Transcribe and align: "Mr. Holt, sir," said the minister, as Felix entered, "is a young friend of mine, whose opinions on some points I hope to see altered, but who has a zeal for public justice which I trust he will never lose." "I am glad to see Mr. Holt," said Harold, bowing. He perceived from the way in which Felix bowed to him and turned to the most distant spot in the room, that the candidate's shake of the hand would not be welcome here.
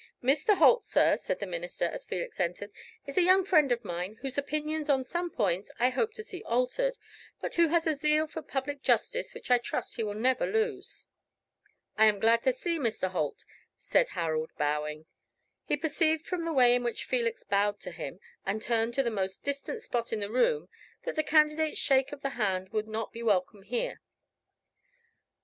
"Mr. 0.23 0.57
Holt, 0.57 0.83
sir," 0.83 1.15
said 1.15 1.39
the 1.39 1.45
minister, 1.45 1.85
as 1.85 2.07
Felix 2.07 2.39
entered, 2.39 2.71
"is 3.05 3.19
a 3.19 3.21
young 3.21 3.45
friend 3.45 3.71
of 3.71 3.85
mine, 3.85 4.17
whose 4.23 4.35
opinions 4.35 4.89
on 4.89 5.03
some 5.03 5.29
points 5.29 5.71
I 5.77 5.91
hope 5.91 6.13
to 6.13 6.23
see 6.23 6.41
altered, 6.41 6.97
but 7.39 7.53
who 7.53 7.67
has 7.67 7.85
a 7.85 7.93
zeal 7.93 8.25
for 8.25 8.41
public 8.41 8.81
justice 8.81 9.35
which 9.35 9.51
I 9.51 9.59
trust 9.59 9.97
he 9.97 10.03
will 10.03 10.15
never 10.15 10.47
lose." 10.47 11.07
"I 11.99 12.05
am 12.05 12.19
glad 12.19 12.41
to 12.41 12.51
see 12.53 12.79
Mr. 12.79 13.11
Holt," 13.11 13.45
said 13.77 14.09
Harold, 14.17 14.49
bowing. 14.57 15.05
He 15.65 15.77
perceived 15.77 16.25
from 16.25 16.45
the 16.45 16.51
way 16.51 16.73
in 16.73 16.81
which 16.83 17.05
Felix 17.05 17.43
bowed 17.43 17.79
to 17.81 17.91
him 17.91 18.19
and 18.43 18.59
turned 18.59 18.95
to 18.95 19.03
the 19.03 19.11
most 19.11 19.43
distant 19.43 19.83
spot 19.83 20.11
in 20.11 20.19
the 20.21 20.31
room, 20.31 20.67
that 21.03 21.15
the 21.15 21.21
candidate's 21.21 21.77
shake 21.77 22.11
of 22.11 22.23
the 22.23 22.29
hand 22.29 22.69
would 22.69 22.87
not 22.87 23.13
be 23.13 23.21
welcome 23.21 23.61
here. 23.61 24.01